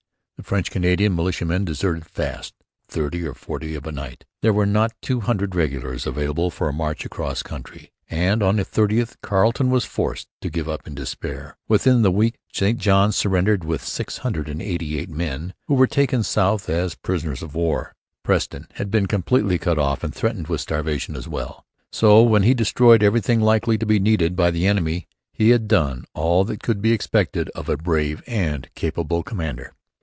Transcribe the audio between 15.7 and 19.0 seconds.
were taken south as prisoners of war. Preston had